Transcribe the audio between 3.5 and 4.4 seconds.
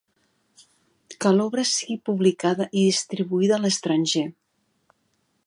a l'estranger.